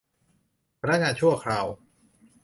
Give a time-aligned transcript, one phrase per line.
[0.81, 1.65] พนักงานชั่วคราว